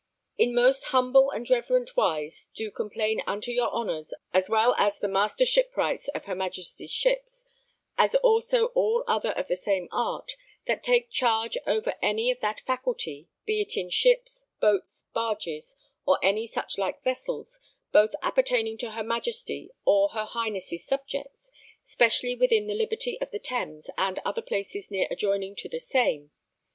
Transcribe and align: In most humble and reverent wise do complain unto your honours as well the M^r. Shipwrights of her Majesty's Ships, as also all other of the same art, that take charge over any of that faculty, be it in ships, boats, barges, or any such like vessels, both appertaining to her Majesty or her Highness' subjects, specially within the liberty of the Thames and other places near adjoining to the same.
In 0.35 0.55
most 0.55 0.85
humble 0.85 1.29
and 1.29 1.47
reverent 1.47 1.95
wise 1.95 2.49
do 2.55 2.71
complain 2.71 3.21
unto 3.27 3.51
your 3.51 3.69
honours 3.69 4.15
as 4.33 4.49
well 4.49 4.69
the 4.75 5.07
M^r. 5.07 5.47
Shipwrights 5.47 6.07
of 6.07 6.25
her 6.25 6.33
Majesty's 6.33 6.89
Ships, 6.89 7.47
as 7.99 8.15
also 8.15 8.69
all 8.73 9.03
other 9.07 9.29
of 9.33 9.47
the 9.47 9.55
same 9.55 9.87
art, 9.91 10.35
that 10.65 10.81
take 10.81 11.11
charge 11.11 11.55
over 11.67 11.93
any 12.01 12.31
of 12.31 12.39
that 12.39 12.61
faculty, 12.61 13.27
be 13.45 13.61
it 13.61 13.77
in 13.77 13.91
ships, 13.91 14.45
boats, 14.59 15.05
barges, 15.13 15.75
or 16.07 16.17
any 16.25 16.47
such 16.47 16.79
like 16.79 17.03
vessels, 17.03 17.59
both 17.91 18.15
appertaining 18.23 18.79
to 18.79 18.93
her 18.93 19.03
Majesty 19.03 19.69
or 19.85 20.09
her 20.13 20.25
Highness' 20.25 20.83
subjects, 20.83 21.51
specially 21.83 22.33
within 22.33 22.65
the 22.65 22.73
liberty 22.73 23.21
of 23.21 23.29
the 23.29 23.37
Thames 23.37 23.87
and 23.99 24.17
other 24.25 24.41
places 24.41 24.89
near 24.89 25.07
adjoining 25.11 25.55
to 25.57 25.69
the 25.69 25.79
same. 25.79 26.31